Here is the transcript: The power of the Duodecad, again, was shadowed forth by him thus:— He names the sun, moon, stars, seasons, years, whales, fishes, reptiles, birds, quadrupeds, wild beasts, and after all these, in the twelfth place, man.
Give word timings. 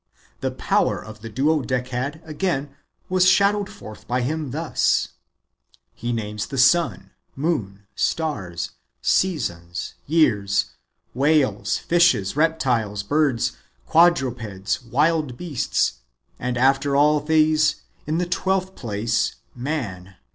The 0.39 0.49
power 0.49 0.99
of 0.99 1.21
the 1.21 1.29
Duodecad, 1.29 2.23
again, 2.25 2.75
was 3.07 3.29
shadowed 3.29 3.69
forth 3.69 4.07
by 4.07 4.21
him 4.21 4.49
thus:— 4.49 5.09
He 5.93 6.11
names 6.11 6.47
the 6.47 6.57
sun, 6.57 7.11
moon, 7.35 7.85
stars, 7.93 8.71
seasons, 9.03 9.93
years, 10.07 10.71
whales, 11.13 11.77
fishes, 11.77 12.35
reptiles, 12.35 13.03
birds, 13.03 13.51
quadrupeds, 13.85 14.81
wild 14.81 15.37
beasts, 15.37 15.99
and 16.39 16.57
after 16.57 16.95
all 16.95 17.19
these, 17.19 17.83
in 18.07 18.17
the 18.17 18.25
twelfth 18.25 18.73
place, 18.73 19.35
man. 19.53 20.15